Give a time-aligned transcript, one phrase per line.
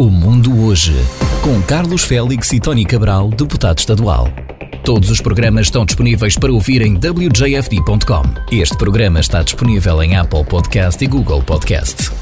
[0.00, 0.94] O Mundo Hoje,
[1.42, 4.28] com Carlos Félix e Tony Cabral, deputado estadual.
[4.84, 8.22] Todos os programas estão disponíveis para ouvir em wjfd.com.
[8.52, 12.12] Este programa está disponível em Apple Podcast e Google Podcast.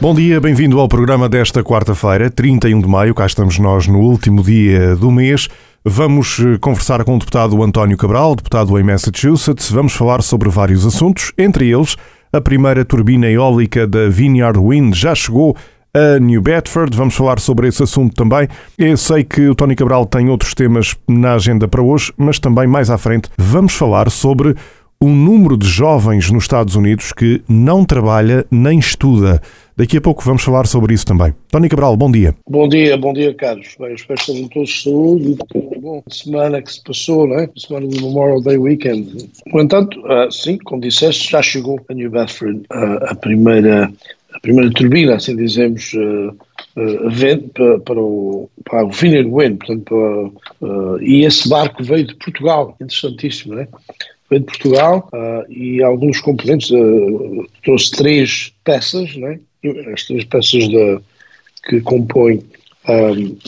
[0.00, 3.14] Bom dia, bem-vindo ao programa desta quarta-feira, 31 de maio.
[3.14, 5.50] Cá estamos nós no último dia do mês.
[5.84, 9.70] Vamos eh, conversar com o deputado António Cabral, deputado em Massachusetts.
[9.70, 11.96] Vamos falar sobre vários assuntos, entre eles
[12.36, 15.56] a primeira turbina eólica da Vineyard Wind já chegou
[15.96, 16.94] a New Bedford.
[16.94, 18.46] Vamos falar sobre esse assunto também.
[18.76, 22.66] Eu sei que o Tony Cabral tem outros temas na agenda para hoje, mas também
[22.66, 24.54] mais à frente vamos falar sobre
[25.00, 29.40] o número de jovens nos Estados Unidos que não trabalha nem estuda.
[29.76, 31.34] Daqui a pouco vamos falar sobre isso também.
[31.50, 32.34] Tony Cabral, bom dia.
[32.48, 33.76] Bom dia, bom dia, Carlos.
[33.78, 35.36] Bem, espero que estejam todos de saúde.
[35.82, 37.50] Bom, semana que se passou, não é?
[37.56, 39.28] Semana do Memorial Day Weekend.
[39.52, 43.92] No entanto, uh, sim, como disseste, já chegou a New Bedford uh, a primeira
[44.36, 46.36] a primeira turbina, assim dizemos, uh,
[46.76, 49.84] uh, para, para, o, para o Vineyard Wind, portanto,
[50.60, 53.68] para, uh, e esse barco veio de Portugal, interessantíssimo, não é?
[54.28, 55.08] Veio de Portugal
[55.48, 56.70] e alguns componentes,
[57.62, 59.38] trouxe três peças, não é?
[59.92, 60.98] As três peças de,
[61.68, 62.42] que compõem,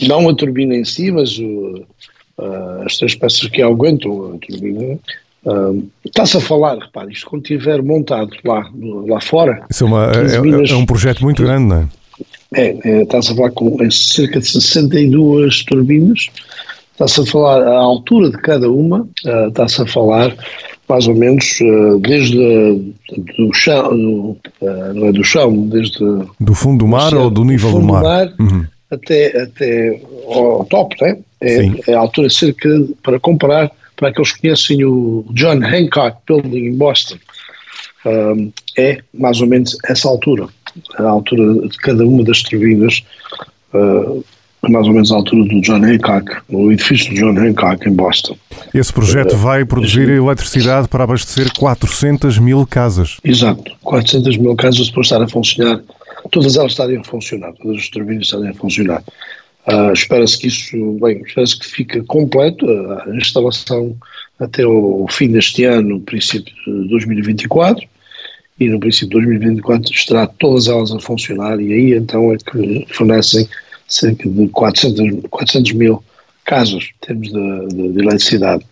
[0.07, 1.37] não a turbina em si, mas
[2.85, 4.97] as três peças que aguentam a turbina,
[6.03, 8.69] Está-se a falar, repare, isto quando estiver montado lá,
[9.07, 9.63] lá fora.
[9.69, 11.87] Isso é, uma, é, minas, é um projeto muito grande, não é?
[12.53, 16.29] É, é está-se a falar com cerca de 62 turbinas,
[16.91, 20.35] está-se a falar a altura de cada uma, uh, está-se a falar
[20.87, 22.93] mais ou menos uh, desde
[23.37, 25.99] do chão, do, uh, não é do chão, desde
[26.39, 28.65] do fundo do mar ou do nível do, do mar, mar uhum.
[28.89, 31.17] até, até ao top, né?
[31.41, 32.67] é, é a altura cerca,
[33.03, 37.17] para comparar para aqueles que conhecem o John Hancock Building em Boston,
[38.05, 40.47] um, é mais ou menos essa altura,
[40.97, 43.03] a altura de cada uma das turbinas,
[43.73, 44.23] uh,
[44.69, 48.37] mais ou menos a altura do John Hancock, o edifício do John Hancock em Boston.
[48.73, 53.17] Esse projeto uh, vai produzir uh, eletricidade para abastecer 400 mil casas.
[53.23, 55.81] Exato, 400 mil casas depois estar a funcionar,
[56.31, 59.03] todas elas estarem a funcionar, todas as turbinas estarem a funcionar.
[59.67, 63.95] Uh, espera-se que isso, bem, espera-se que fique completo a instalação
[64.39, 67.85] até o fim deste ano, princípio de 2024,
[68.59, 72.85] e no princípio de 2024 estará todas elas a funcionar e aí então é que
[72.93, 73.47] fornecem
[73.87, 76.03] cerca de 400, 400 mil
[76.45, 78.65] casas em termos de, de, de eletricidade.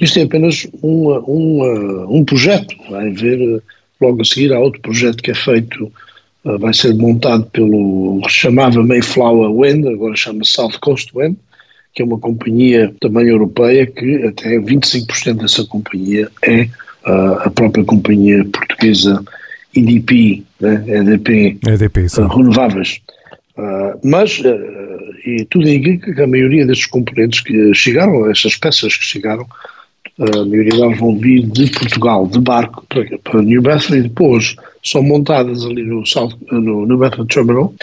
[0.00, 3.62] Isto é apenas um, um, um projeto, vai haver
[4.00, 6.13] logo a seguir há outro projeto que é feito ah,
[6.44, 11.36] vai ser montado pelo que chamava Mayflower Wind, agora chama South Coast Wind,
[11.94, 16.68] que é uma companhia também europeia que até 25% dessa companhia é
[17.06, 19.24] uh, a própria companhia portuguesa
[19.74, 20.84] EDP, né?
[20.86, 23.00] EDP, EDP uh, renováveis.
[23.56, 24.42] Uh, mas,
[25.24, 29.46] e tudo indica que a maioria destes componentes que chegaram, estas peças que chegaram,
[30.18, 34.54] a maioria delas vão vir de Portugal, de barco, para, para New Bedford e depois
[34.82, 37.74] são montadas ali no, South, no, no Bedford Terminal,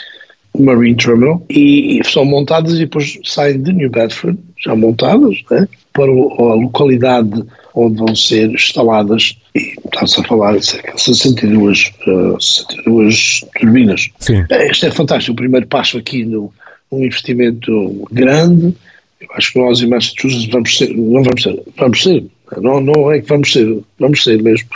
[0.58, 5.68] Marine Terminal, e, e, são montadas e depois saem de New Bedford, já montadas, né,
[5.94, 7.44] para a localidade
[7.74, 14.10] onde vão ser instaladas, e está-se a falar de cerca de 62, uh, 62 turbinas.
[14.20, 14.46] Sim.
[14.50, 16.54] Este é fantástico, o primeiro passo aqui no
[16.92, 18.76] um investimento grande,
[19.22, 22.26] eu acho que nós em Massachusetts vamos ser, não vamos ser, vamos ser,
[22.58, 24.68] não, não é que vamos ser, vamos ser mesmo.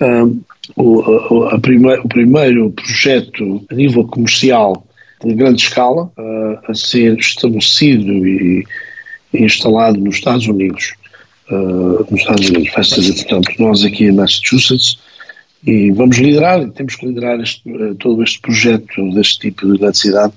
[0.00, 0.40] Um,
[0.76, 4.84] o, a, a primeir, o primeiro projeto a nível comercial
[5.22, 8.64] de grande escala uh, a ser estabelecido e,
[9.32, 10.94] e, instalado nos Estados Unidos.
[11.50, 14.98] Uh, nos Estados Unidos, vai ser, portanto, nós aqui em Massachusetts,
[15.66, 17.62] e vamos liderar, temos que liderar este,
[17.98, 20.34] todo este projeto deste tipo de eletricidade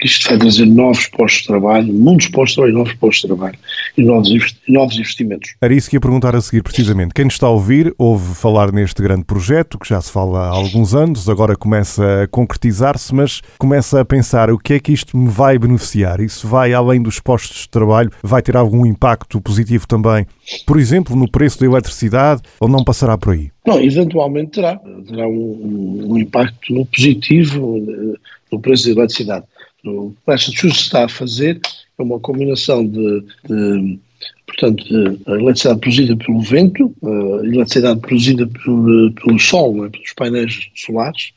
[0.00, 3.26] porque isto vai trazer novos postos de trabalho, muitos postos de trabalho, novos postos de
[3.26, 3.58] trabalho
[3.98, 5.54] e novos, novos investimentos.
[5.60, 7.12] Era isso que ia perguntar a seguir, precisamente.
[7.12, 10.48] Quem nos está a ouvir ouve falar neste grande projeto, que já se fala há
[10.48, 15.16] alguns anos, agora começa a concretizar-se, mas começa a pensar o que é que isto
[15.16, 16.20] me vai beneficiar?
[16.20, 18.10] Isso vai além dos postos de trabalho?
[18.22, 20.26] Vai ter algum impacto positivo também,
[20.66, 23.50] por exemplo, no preço da eletricidade, ou não passará por aí?
[23.66, 24.80] Não, eventualmente terá.
[25.06, 28.18] Terá um, um impacto positivo eh,
[28.50, 29.44] no preço da eletricidade
[29.84, 31.60] o que Massachusetts está a fazer
[31.98, 33.98] é uma combinação de, de
[34.46, 39.88] portanto, de eletricidade produzida pelo vento, a eletricidade produzida pelo, pelo sol, é?
[39.88, 41.32] pelos painéis solares,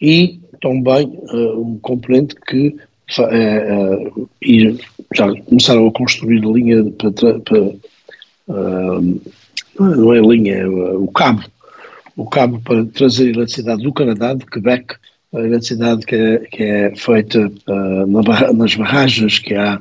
[0.00, 2.76] e também uh, um componente que
[3.18, 4.78] uh, e
[5.14, 7.60] já começaram a construir a linha para, para
[8.48, 9.20] uh,
[9.78, 11.44] não é a linha, é o cabo,
[12.16, 14.94] o cabo para trazer eletricidade do Canadá, de Quebec,
[15.40, 19.80] eletricidade que é, que é feita uh, na nas barragens que há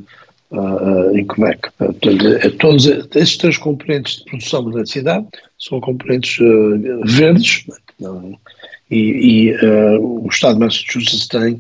[0.52, 1.70] uh, em Quebec.
[1.78, 5.28] Portanto, é, todos esses três componentes de produção de eletricidade
[5.60, 6.38] são componentes
[7.06, 7.66] verdes
[8.92, 8.98] e,
[9.52, 9.56] e
[10.00, 11.60] o Estado de Massachusetts tem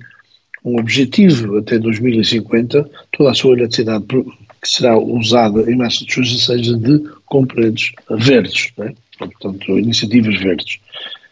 [0.66, 7.04] um objetivo até 2050, toda a sua eletricidade que será usada em Massachusetts seja de
[7.25, 8.94] componentes verdes, né?
[9.18, 10.80] portanto, iniciativas verdes.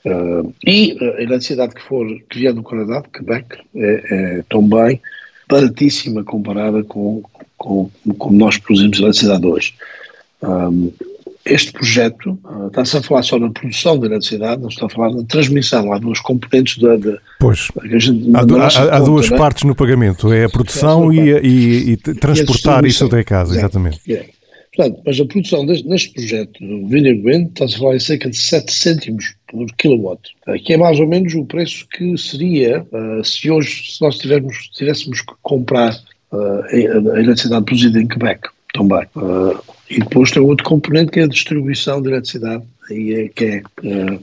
[0.03, 4.99] Uh, e a eletricidade que for que vier do Canadá, Quebec, é, é também
[5.47, 7.21] baratíssima comparada com,
[7.57, 9.75] com como nós produzimos eletricidade hoje.
[10.41, 10.91] Um,
[11.43, 15.11] este projeto uh, está-se a falar só na produção de eletricidade, não está a falar
[15.11, 15.91] na transmissão.
[15.91, 16.95] Há duas componentes da.
[16.95, 17.67] De, pois.
[17.75, 19.37] Há, há, há conta, duas né?
[19.37, 23.99] partes no pagamento: é a produção e, e, e, transportar e isso até casa, exatamente.
[24.11, 24.29] É.
[24.75, 28.29] Portanto, mas a produção deste, neste projeto do Vineyard Wind está-se a falar em cerca
[28.29, 32.85] de 7 cêntimos por kilowatt, uh, que é mais ou menos o preço que seria
[32.91, 35.99] uh, se hoje, se nós tivéssemos, tivéssemos que comprar
[36.33, 36.77] a
[37.19, 39.05] eletricidade produzida em Quebec também.
[39.15, 39.59] Uh,
[39.89, 43.61] e depois tem outro componente que é a distribuição de eletricidade, aí é que é
[43.83, 44.21] uh,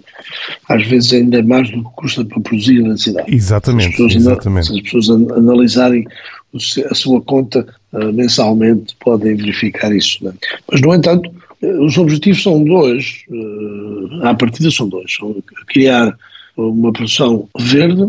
[0.69, 3.35] às vezes ainda mais do que custa para produzir eletricidade.
[3.35, 3.85] Exatamente.
[3.85, 4.67] Se as pessoas, exatamente.
[4.67, 6.07] Se as pessoas analisarem
[6.55, 10.25] a sua conta uh, mensalmente, podem verificar isso.
[10.25, 10.33] Né?
[10.71, 11.31] Mas, no entanto,
[11.61, 15.37] os objetivos são dois, uh, à partida são dois: são
[15.67, 16.17] criar
[16.57, 18.09] uma produção verde.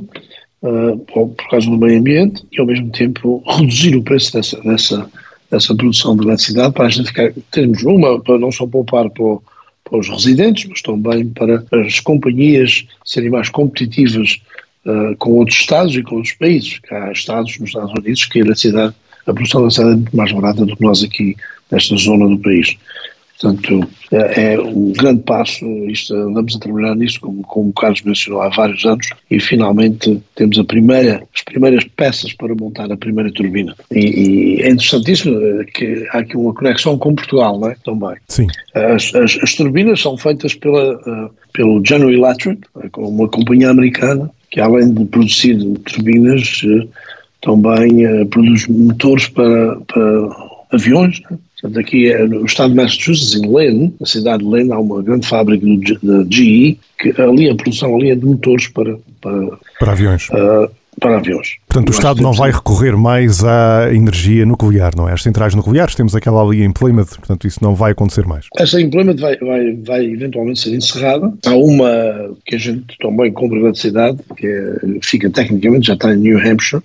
[0.62, 5.09] Uh, por, causa do meio ambiente e ao mesmo tempo reduzir o preço dessa, dessa,
[5.50, 9.38] essa produção de eletricidade para a gente ficar, termos uma, para não só poupar para,
[9.85, 14.42] para os residentes, mas também para as companhias serem mais competitivas
[14.86, 16.80] uh, com outros Estados e com outros países.
[16.92, 18.96] Há Estados nos Estados Unidos que a eletricidade,
[19.26, 21.36] a produção de eletricidade é muito mais barata do que nós aqui
[21.72, 22.78] nesta zona do país.
[23.40, 28.02] Portanto, é, é um grande passo, isto, andamos a trabalhar nisso, como, como o Carlos
[28.02, 32.98] mencionou, há vários anos, e finalmente temos a primeira, as primeiras peças para montar a
[32.98, 33.74] primeira turbina.
[33.92, 35.40] E, e é interessantíssimo
[35.74, 37.78] que há aqui uma conexão com Portugal, não é?
[37.86, 38.18] Também.
[38.28, 38.48] Sim.
[38.76, 42.62] As, as, as turbinas são feitas pela, uh, pelo General Electric,
[42.98, 46.90] uma companhia americana, que além de produzir turbinas, uh,
[47.42, 51.38] também uh, produz motores para, para aviões, né?
[51.62, 55.04] Portanto, aqui é no estado de Massachusetts, em Lynn, na cidade de Lynn, há uma
[55.04, 55.66] grande fábrica
[56.01, 58.98] da GE, que ali a produção ali é de motores para...
[59.19, 60.30] Para, para aviões.
[60.30, 61.57] Uh, para aviões.
[61.68, 65.13] Portanto, o Estado não vai recorrer mais à energia nuclear, não é?
[65.13, 68.47] As centrais nucleares, temos aquela ali em Plymouth, portanto, isso não vai acontecer mais.
[68.57, 71.31] Essa em Plymouth vai, vai, vai eventualmente ser encerrada.
[71.45, 76.18] Há uma que a gente também compra eletricidade, que é, fica tecnicamente, já está em
[76.18, 76.83] New Hampshire,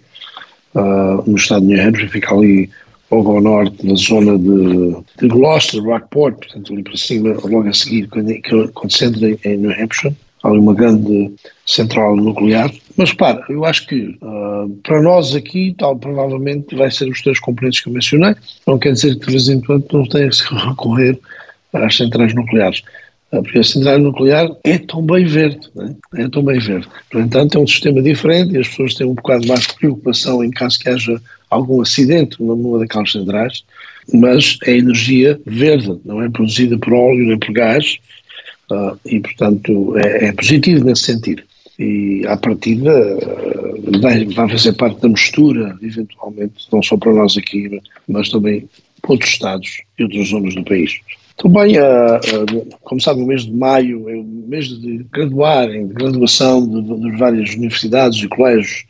[0.74, 2.70] uh, no estado de New Hampshire, fica ali
[3.10, 7.72] logo ao norte, na zona de, de Gloucester, Rockport, portanto ali para cima, logo a
[7.72, 8.32] seguir, quando,
[8.72, 11.32] quando se entra em New Hampshire, há ali uma grande
[11.66, 12.70] central nuclear.
[12.96, 17.40] Mas para, eu acho que uh, para nós aqui, tal, provavelmente vai ser os três
[17.40, 18.34] componentes que eu mencionei.
[18.66, 21.18] Não quer dizer que de vez em quando não tenha que se recorrer
[21.72, 22.82] às centrais nucleares.
[23.32, 25.94] Uh, porque a central nuclear é também verde, né?
[26.14, 26.86] é também verde.
[27.12, 30.44] No entanto, é um sistema diferente e as pessoas têm um bocado mais de preocupação
[30.44, 31.20] em caso que haja
[31.50, 33.64] algum acidente numa daquelas centrais,
[34.12, 37.98] mas é energia verde, não é produzida por óleo nem por gás,
[38.70, 41.42] uh, e portanto é, é, positivo nesse sentido.
[41.78, 47.36] E à partida uh, vai, vai fazer parte da mistura, eventualmente, não só para nós
[47.36, 48.68] aqui, mas também
[49.02, 51.00] para outros estados e outras zonas do país.
[51.36, 55.94] Também, uh, uh, como sabe, o mês de maio é o mês de graduarem, de
[55.94, 58.84] graduação de, de, várias universidades e colégios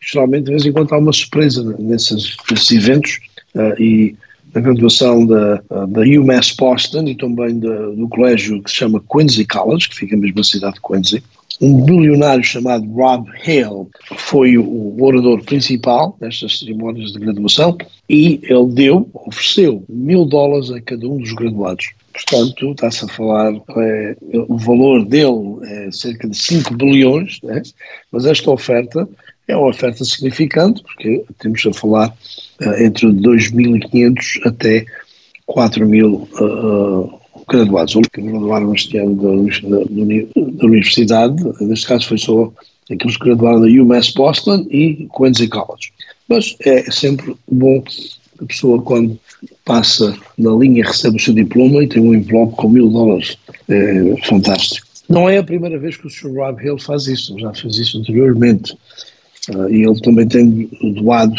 [0.00, 3.20] geralmente de vez em quando há uma surpresa nesses, nesses eventos
[3.54, 4.16] uh, e
[4.54, 9.46] na graduação da, da UMass Boston e também da, do colégio que se chama Quincy
[9.46, 11.22] College, que fica mesmo na cidade de Quincy.
[11.62, 17.78] Um bilionário chamado Rob Hale foi o orador principal destas cerimónias de graduação
[18.08, 21.92] e ele deu, ofereceu mil dólares a cada um dos graduados.
[22.12, 24.16] Portanto, está-se a falar, é,
[24.48, 27.62] o valor dele é cerca de 5 bilhões, né?
[28.10, 29.08] mas esta oferta
[29.46, 32.08] é uma oferta significante, porque temos a falar
[32.60, 34.84] uh, entre 2.500 até
[35.48, 42.52] 4.000 uh, graduados, que graduaram este ano da, da, da, universidade, neste caso foi só
[42.90, 45.92] aqueles que graduaram da UMass Boston e Quincy College.
[46.28, 47.82] Mas é sempre bom
[48.40, 49.18] a pessoa quando
[49.64, 53.36] passa na linha recebe o seu diploma e tem um envelope com mil dólares.
[53.68, 54.86] É fantástico.
[55.08, 56.32] Não é a primeira vez que o Sr.
[56.34, 58.72] Rob Hill faz isso, já fez isso anteriormente.
[59.50, 61.34] Uh, e ele também tem doado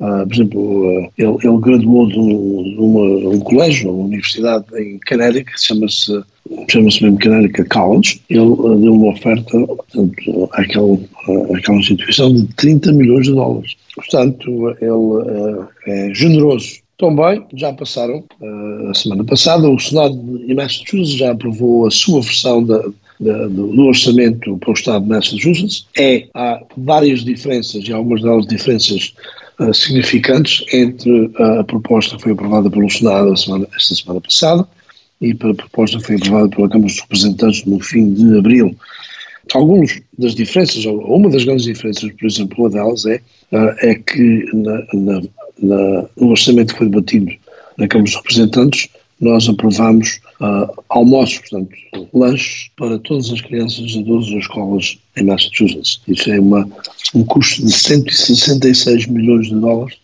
[0.00, 4.64] Uh, por exemplo, uh, ele, ele, graduou de, um, de uma, um colégio, uma universidade
[4.76, 6.22] em Connecticut, chama-se
[6.68, 8.20] chama-se mesmo Connecticut College.
[8.28, 10.98] Ele uh, deu uma oferta portanto, àquela,
[11.54, 13.76] àquela instituição de 30 milhões de dólares.
[13.94, 16.82] Portanto, ele é generoso.
[16.98, 18.24] Também já passaram
[18.88, 22.82] a semana passada, o Senado de Massachusetts já aprovou a sua versão da,
[23.20, 25.86] do, do, orçamento para o Estado de Massachusetts.
[25.96, 29.14] É, há várias diferenças, e algumas delas diferenças
[29.72, 34.66] significantes entre a proposta que foi aprovada pelo Senado semana, esta semana passada
[35.20, 38.76] e a proposta que foi aprovada pela Câmara dos Representantes no fim de abril.
[39.52, 43.20] Algumas das diferenças, uma das grandes diferenças, por exemplo, uma delas é,
[43.52, 45.22] uh, é que na, na,
[45.62, 47.32] na, no orçamento que foi debatido
[47.76, 48.88] na Câmara dos Representantes,
[49.20, 51.70] nós aprovamos uh, almoços, portanto,
[52.12, 56.00] lanches para todas as crianças de todas as escolas em Massachusetts.
[56.08, 56.68] Isso é uma,
[57.14, 59.96] um custo de 166 milhões de dólares.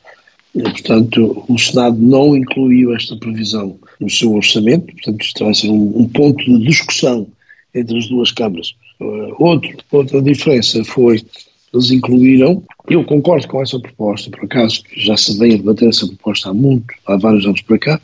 [0.55, 5.69] E, portanto, o Senado não incluiu esta previsão no seu orçamento, portanto, isto vai ser
[5.69, 7.27] um, um ponto de discussão
[7.73, 8.75] entre as duas câmaras.
[9.01, 11.23] Uh, outro, outra diferença foi
[11.73, 16.07] eles incluíram, eu concordo com essa proposta, por acaso já se vem a debater essa
[16.07, 18.01] proposta há muito, há vários anos para cá,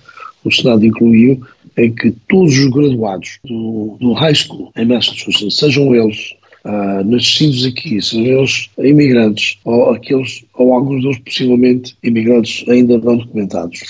[0.47, 1.41] o Senado incluiu
[1.77, 6.35] em que todos os graduados do, do high school em Massachusetts, sejam eles
[6.65, 13.19] uh, nascidos aqui, sejam eles imigrantes, ou aqueles, ou alguns deles possivelmente imigrantes ainda não
[13.19, 13.81] documentados,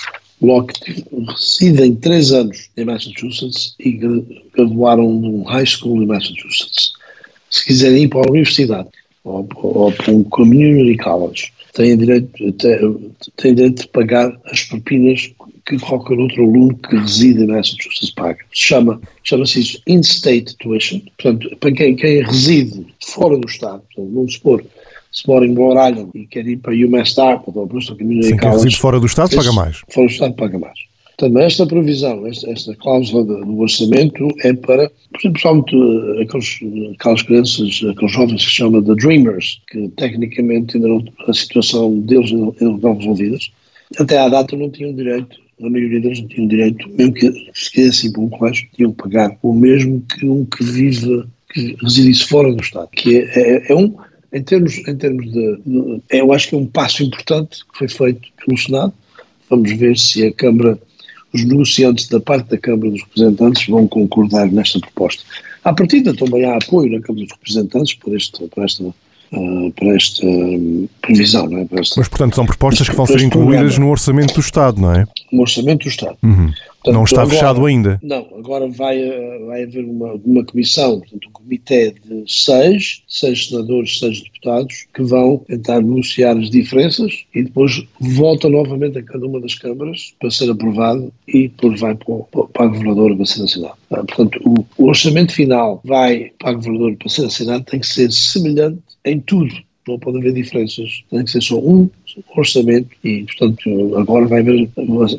[0.75, 3.91] que residem três anos em Massachusetts e
[4.53, 6.93] graduaram num high school em Massachusetts.
[7.49, 8.89] Se quiserem ir para a universidade
[9.23, 15.31] ou, ou para um community college, têm direito, têm, têm direito de pagar as propinas
[15.67, 18.39] que qualquer outro aluno que reside em Massachusetts paga.
[18.51, 21.01] Chama, chama-se isso in-state tuition.
[21.17, 24.63] Portanto, para quem, quem reside fora do Estado, portanto, vamos supor,
[25.11, 28.27] se mora em Rhode Island e quer ir para UMass Dartmouth ou para o Community
[28.27, 29.81] Sim, quem reside fora do Estado paga mais.
[29.89, 30.79] Fora do Estado paga mais.
[31.17, 36.59] Portanto, esta previsão, esta, esta cláusula do orçamento é para, principalmente eh, aqueles,
[36.93, 41.99] aquelas crianças, aqueles jovens que se chamam de Dreamers, que tecnicamente ainda não, a situação
[42.01, 43.51] deles ainda não estão resolvidas.
[43.99, 47.71] Até à data não tinham direito a maioria deles não tinham direito, mesmo que se
[47.71, 52.25] quisessem para um colégio, tinham que pagar o mesmo que um que vive, que residisse
[52.25, 53.95] fora do Estado, que é, é, é um,
[54.31, 57.87] em termos, em termos de, de, eu acho que é um passo importante que foi
[57.87, 58.93] feito pelo Senado,
[59.49, 60.79] vamos ver se a Câmara,
[61.33, 65.23] os negociantes da parte da Câmara dos Representantes vão concordar nesta proposta.
[65.63, 68.83] À partida também há apoio na Câmara dos Representantes por, este, por esta
[69.31, 71.47] uh, para esta um, previsão.
[71.47, 71.67] Não é?
[71.79, 73.85] Esta, Mas, portanto, são propostas que vão ser incluídas programa.
[73.85, 75.05] no Orçamento do Estado, não é?
[75.31, 76.17] No Orçamento do Estado.
[76.23, 76.51] Uhum.
[76.87, 77.99] Portanto, não está agora, fechado ainda?
[78.01, 83.49] Não, agora vai, eh, vai haver uma, uma comissão, portanto, um comitê de seis, seis
[83.49, 89.25] senadores, seis deputados, que vão tentar negociar as diferenças e depois volta novamente a cada
[89.25, 93.43] uma das câmaras para ser aprovado e depois vai para, para a governadora para ser
[93.43, 93.75] assinado.
[93.91, 97.87] Ah, portanto, o, o orçamento final vai para a governadora para ser assinado, tem que
[97.87, 98.81] ser semelhante
[99.11, 99.53] em tudo.
[99.87, 101.01] Não pode haver diferenças.
[101.09, 101.89] Tem que ser só um
[102.35, 104.69] orçamento e, portanto, agora vai haver,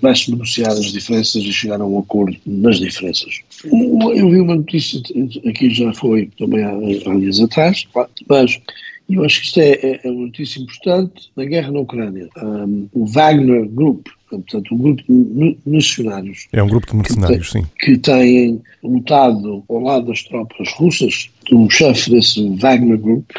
[0.02, 3.40] vai-se negociar as diferenças e chegar a um acordo nas diferenças.
[3.64, 5.00] Eu vi uma notícia,
[5.48, 7.86] aqui já foi também há, há dias atrás,
[8.28, 8.60] mas
[9.08, 12.28] eu acho que isto é, é, é uma notícia importante na guerra na Ucrânia.
[12.42, 16.46] Um, o Wagner Group, portanto, um grupo de mercenários.
[16.52, 17.66] É um grupo de mercenários, que sim.
[17.78, 21.30] Que têm lutado ao lado das tropas russas.
[21.50, 23.30] O chefe desse Wagner Group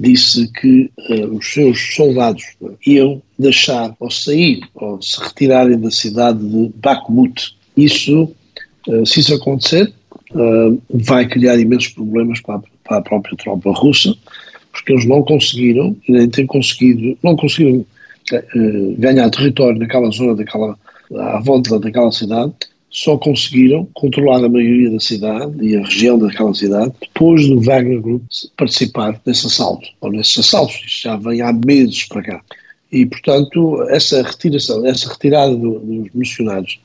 [0.00, 2.42] disse que uh, os seus soldados
[2.86, 7.54] iam deixar ou sair ou se retirarem da cidade de Bakhmut.
[7.76, 8.32] Isso,
[8.88, 9.92] uh, se isso acontecer,
[10.32, 14.14] uh, vai criar imensos problemas para a, para a, própria tropa russa,
[14.72, 17.84] porque eles não conseguiram, nem têm conseguido, não conseguiram
[18.96, 20.78] ganhar território naquela zona, daquela,
[21.16, 22.52] à volta daquela cidade,
[22.90, 28.00] só conseguiram controlar a maioria da cidade e a região daquela cidade depois do Wagner
[28.00, 28.22] Group
[28.56, 32.42] participar desse assalto, ou nesses assaltos, isto já vem há meses para cá.
[32.90, 36.80] E, portanto, essa retiração, essa retirada do, dos missionários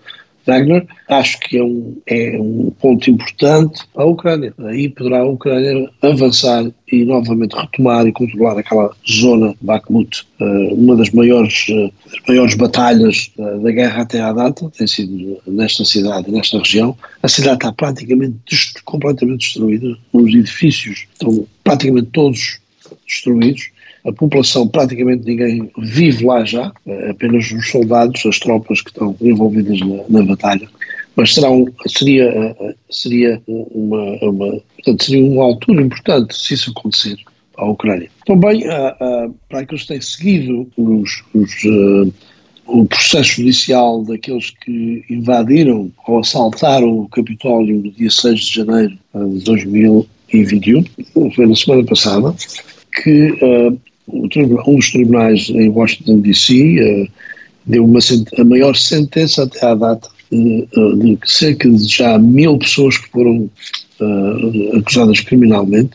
[0.46, 4.54] Wagner, acho que é um, é um ponto importante a Ucrânia.
[4.60, 10.26] Aí poderá a Ucrânia avançar e novamente retomar e controlar aquela zona Bakhmut.
[10.40, 14.86] Uh, uma das maiores, uh, das maiores batalhas uh, da guerra até à data tem
[14.86, 16.96] sido nesta cidade, nesta região.
[17.24, 18.36] A cidade está praticamente
[18.84, 22.60] completamente destruída, os edifícios estão praticamente todos
[23.08, 23.70] destruídos
[24.06, 29.16] a população praticamente ninguém vive lá já, eh, apenas os soldados, as tropas que estão
[29.20, 30.70] envolvidas na, na batalha.
[31.16, 36.70] Mas será um, seria, eh, seria uma, uma, portanto, seria uma altura importante se isso
[36.70, 37.18] acontecer
[37.58, 38.10] à Ucrânia.
[38.26, 38.64] Também,
[39.50, 41.64] para aqueles que têm seguido os, os,
[42.68, 48.98] o processo judicial daqueles que invadiram ou assaltaram o Capitólio no dia 6 de janeiro
[49.16, 50.84] de 2021,
[51.34, 52.36] foi na semana passada,
[53.02, 57.10] que um dos tribunais em Washington, D.C.,
[57.66, 58.00] deu uma,
[58.38, 63.50] a maior sentença até à data de, de cerca de já mil pessoas que foram
[64.00, 65.92] uh, acusadas criminalmente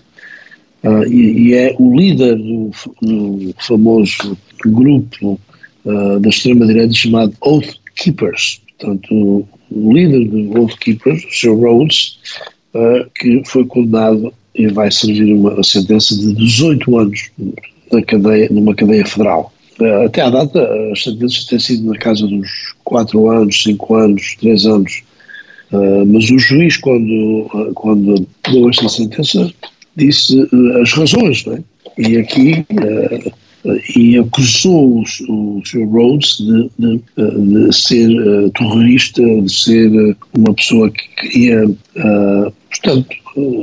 [1.08, 2.70] e, é o líder do,
[3.02, 5.38] do famoso grupo
[5.84, 8.62] da extrema-direita chamado Oath Keepers.
[8.78, 11.54] Portanto, o líder do Oath Keepers, o Sr.
[11.54, 12.18] Rhodes,
[13.14, 17.30] que foi condenado e vai servir uma sentença de 18 anos
[17.92, 19.52] na cadeia, numa cadeia federal.
[20.04, 24.66] Até à data, as sentenças têm sido na casa dos 4 anos, 5 anos, 3
[24.66, 25.02] anos.
[25.72, 29.50] Uh, mas o juiz, quando, uh, quando deu esta sentença,
[29.96, 30.46] disse
[30.82, 31.62] as razões, é?
[31.96, 32.66] e aqui
[33.94, 35.86] e acusou o Sr.
[35.86, 38.08] Rhodes de, de, de ser
[38.52, 43.16] terrorista, de ser uma pessoa que queria, portanto,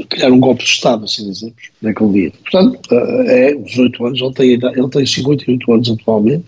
[0.09, 2.31] criar um golpe de Estado, assim dizemos, naquele dia.
[2.41, 2.79] Portanto,
[3.27, 6.45] é 18 anos, ele tem, ele tem 58 anos atualmente,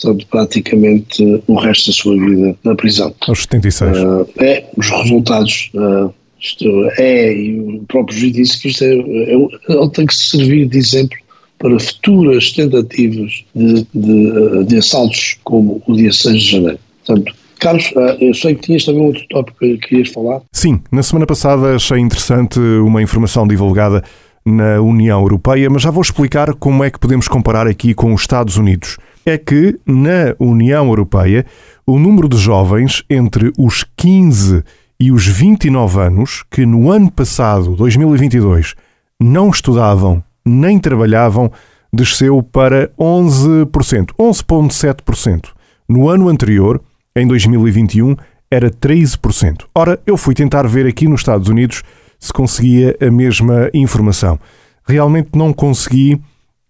[0.00, 3.14] portanto, praticamente o resto da sua vida na prisão.
[3.26, 3.98] Aos 76.
[3.98, 5.70] Uh, é, os resultados.
[5.74, 6.64] Uh, isto
[6.98, 10.78] é, e o próprio juiz disse que isto é, é, ele tem que servir de
[10.78, 11.18] exemplo
[11.58, 16.78] para futuras tentativas de, de, de assaltos como o dia 6 de janeiro.
[17.04, 20.42] Portanto, Carlos, ah, eu sei que tinhas também outro tópico que querias falar.
[20.52, 24.02] Sim, na semana passada achei interessante uma informação divulgada
[24.44, 28.22] na União Europeia, mas já vou explicar como é que podemos comparar aqui com os
[28.22, 28.96] Estados Unidos
[29.30, 31.44] é que na União Europeia
[31.86, 34.64] o número de jovens entre os 15
[34.98, 38.74] e os 29 anos que no ano passado, 2022,
[39.20, 41.52] não estudavam nem trabalhavam
[41.92, 45.48] desceu para 11%, 11,7%.
[45.88, 46.80] No ano anterior,
[47.20, 48.16] em 2021,
[48.50, 49.64] era 13%.
[49.74, 51.82] Ora, eu fui tentar ver aqui nos Estados Unidos
[52.18, 54.38] se conseguia a mesma informação.
[54.86, 56.20] Realmente não consegui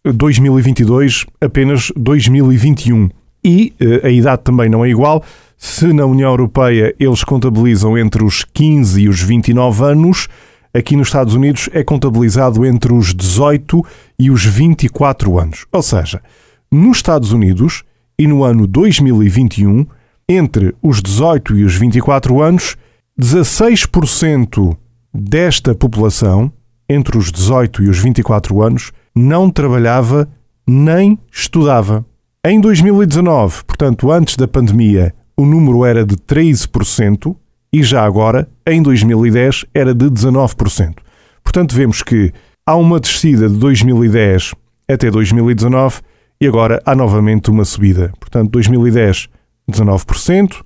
[0.04, 3.08] 2022 apenas 2021.
[3.42, 5.24] E uh, a idade também não é igual.
[5.56, 10.28] Se na União Europeia eles contabilizam entre os 15 e os 29 anos,
[10.74, 13.84] aqui nos Estados Unidos é contabilizado entre os 18
[14.18, 15.66] e os 24 anos.
[15.72, 16.20] Ou seja,
[16.70, 17.84] nos Estados Unidos
[18.18, 19.86] e no ano 2021,
[20.28, 22.76] entre os 18 e os 24 anos,
[23.18, 24.76] 16%
[25.12, 26.52] desta população,
[26.88, 30.28] entre os 18 e os 24 anos, não trabalhava
[30.66, 32.04] nem estudava.
[32.44, 37.34] Em 2019, portanto, antes da pandemia, o número era de 13%
[37.72, 40.94] e já agora, em 2010, era de 19%.
[41.42, 42.32] Portanto, vemos que
[42.66, 44.54] há uma descida de 2010
[44.90, 46.00] até 2019
[46.40, 48.12] e agora há novamente uma subida.
[48.20, 49.28] Portanto, 2010,
[49.70, 50.62] 19%,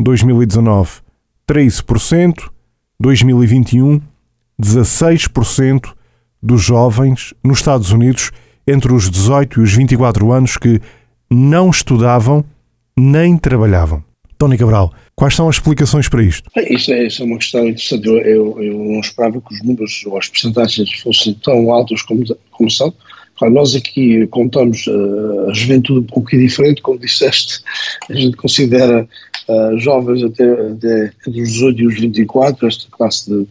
[0.00, 1.00] 2019,
[1.48, 2.50] 13%,
[3.00, 4.00] 2021,
[4.60, 5.92] 16%
[6.42, 8.30] dos jovens nos Estados Unidos
[8.66, 10.80] entre os 18 e os 24 anos que
[11.30, 12.44] não estudavam
[12.96, 14.02] nem trabalhavam.
[14.38, 16.50] Tony Cabral, quais são as explicações para isto?
[16.68, 18.06] Isso é, isso é uma questão interessante.
[18.06, 22.70] Eu, eu, não esperava que os números ou as percentagens fossem tão altos como, como
[22.70, 22.92] são.
[23.36, 27.60] Claro, nós aqui contamos uh, a juventude um pouco diferente, como disseste,
[28.08, 29.08] a gente considera
[29.48, 33.46] uh, jovens até, até entre os 18 e os 24, esta classe de,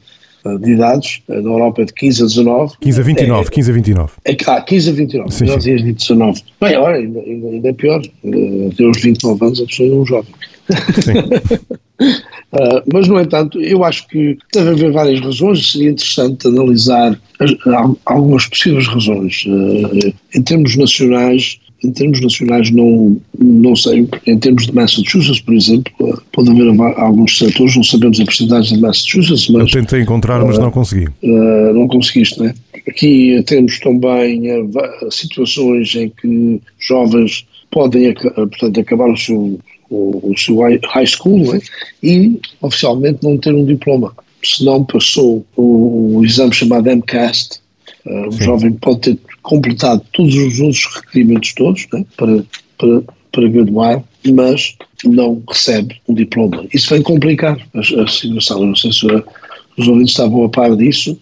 [0.60, 2.74] de idades, na Europa é de 15 a 19.
[2.80, 4.12] 15 a 29, é, 15 a 29.
[4.26, 5.93] É, ah, 15 a 29, sim, nós sim.
[5.93, 6.41] 19.
[6.62, 10.34] Bem, olha, ainda, ainda, é pior, até os 29 anos a pessoa é um jovem.
[12.54, 17.52] uh, mas, no entanto, eu acho que deve haver várias razões, seria interessante analisar as,
[18.06, 19.46] algumas possíveis razões.
[19.48, 24.08] Uh, em termos nacionais, em termos nacionais, não, não sei.
[24.26, 25.92] Em termos de Massachusetts, por exemplo,
[26.32, 29.74] pode haver alguns setores, não sabemos a porcentagem de Massachusetts, mas.
[29.74, 31.08] Eu tentei encontrar, mas não consegui.
[31.22, 32.54] Uh, não conseguiste, não é?
[32.88, 39.60] Aqui temos também uh, situações em que jovens podem, portanto, acabar o seu,
[39.93, 41.60] o, o seu high school é?
[42.01, 44.13] e oficialmente não ter um diploma.
[44.43, 47.60] Se não passou o, o exame chamado MCAST,
[48.06, 52.43] uh, o jovem pode ter completado todos os outros requerimentos todos né, para,
[52.77, 54.75] para, para graduar, mas
[55.06, 56.65] não recebe um diploma.
[56.73, 58.62] Isso vem complicar a, a situação.
[58.62, 59.06] Eu não sei se
[59.77, 61.19] os ouvintes estavam a par disso,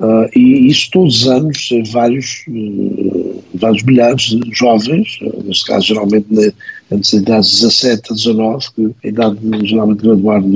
[0.00, 5.86] uh, e isso todos os anos, vários, uh, vários milhares de jovens, uh, neste caso
[5.86, 6.26] geralmente
[6.90, 10.48] entre as idades 17 a 19, que a idade de, geralmente graduar do,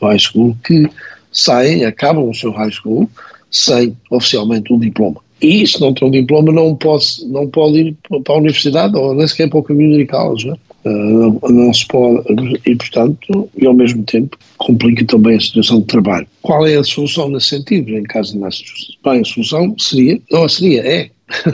[0.00, 0.88] do high school, que
[1.30, 3.08] saem, acabam o seu high school
[3.50, 5.20] sem oficialmente um diploma.
[5.40, 9.14] e se não tem um diploma não pode, não pode ir para a universidade ou
[9.14, 10.52] nem sequer para o caminho de college,
[10.84, 12.24] não, uh, não se pode,
[12.66, 16.26] e portanto, e ao mesmo tempo complica também a situação de trabalho.
[16.42, 18.98] Qual é a solução nesse sentido, em caso de Massachusetts?
[19.04, 21.10] Bem, a solução seria, não seria, é,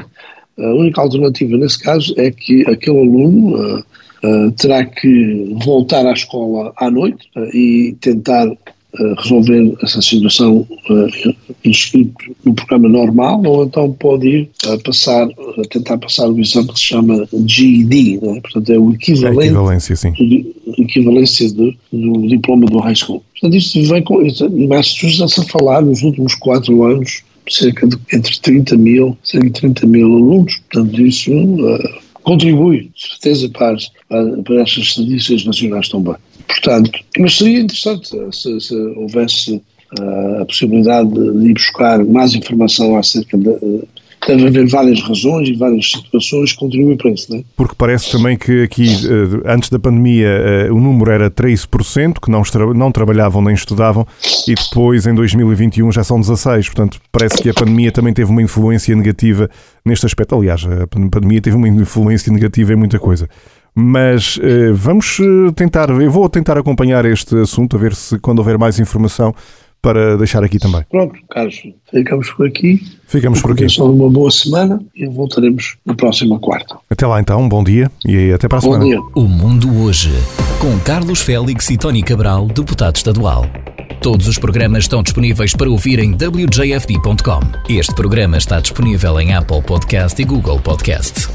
[0.58, 3.84] a única alternativa nesse caso é que aquele aluno
[4.22, 8.48] uh, uh, terá que voltar à escola à noite e tentar
[9.18, 15.68] resolver essa situação uh, inscrito no programa normal ou então pode ir a passar, a
[15.68, 18.40] tentar passar o exame que se chama GED, é?
[18.40, 20.12] portanto é o equivalente, a equivalência, sim.
[20.12, 23.22] Do, equivalência do, do diploma do high school.
[23.34, 24.26] Portanto isto vem com,
[24.68, 29.86] Massachusetts a falar nos últimos quatro anos cerca de entre 30 mil, cerca de 30
[29.86, 33.76] mil alunos, portanto isso uh, contribui, de certeza, para,
[34.44, 36.14] para, estas estatísticas nacionais também.
[36.46, 39.54] Portanto, mas seria interessante se, se houvesse
[39.98, 43.48] uh, a possibilidade de, de, ir buscar mais informação acerca de.
[43.48, 43.88] Uh,
[44.28, 47.44] deve haver várias razões e várias situações que contribuem para isso, não é?
[47.56, 50.28] Porque parece também que aqui, uh, antes da pandemia,
[50.70, 52.42] o número era 13%, que não,
[52.74, 54.06] não trabalhavam nem estudavam,
[54.46, 56.66] e depois, em 2021, já são 16%.
[56.66, 59.50] Portanto, parece que a pandemia também teve uma influência negativa
[59.84, 60.34] neste aspecto.
[60.34, 63.28] Aliás, a pandemia teve uma influência negativa em muita coisa.
[63.74, 68.40] Mas uh, vamos eh, tentar, eu vou tentar acompanhar este assunto, a ver se quando
[68.40, 69.32] houver mais informação
[69.80, 70.84] para deixar aqui também.
[70.90, 72.82] Pronto, Carlos, ficamos por aqui.
[73.06, 73.68] Ficamos por aqui.
[73.68, 76.76] Só uma boa semana e voltaremos na próxima quarta.
[76.90, 78.84] Até lá então, um bom dia e até para a bom semana.
[78.84, 79.00] Dia.
[79.14, 80.12] O Mundo Hoje,
[80.60, 83.46] com Carlos Félix e Tony Cabral, deputado estadual.
[84.00, 87.40] Todos os programas estão disponíveis para ouvir em wjfd.com.
[87.68, 91.28] Este programa está disponível em Apple Podcast e Google Podcast.